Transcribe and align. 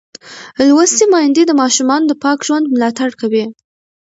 لوستې 0.67 1.05
میندې 1.13 1.43
د 1.45 1.51
ماشومانو 1.61 2.07
د 2.09 2.13
پاک 2.23 2.37
ژوند 2.47 2.71
ملاتړ 2.73 3.09
کوي. 3.21 3.45